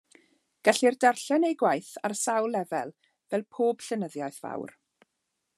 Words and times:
Gellir 0.67 0.95
darllen 1.05 1.45
ei 1.49 1.57
gwaith 1.63 1.91
ar 2.09 2.17
sawl 2.23 2.51
lefel, 2.57 2.97
fel 3.33 3.47
pob 3.59 3.89
llenyddiaeth 3.89 4.45
fawr. 4.47 4.79